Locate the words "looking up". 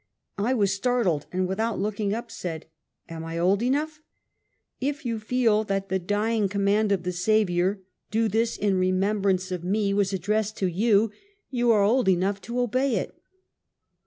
1.79-2.31